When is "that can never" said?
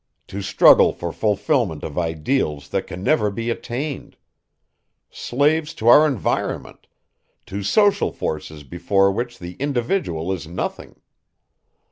2.69-3.29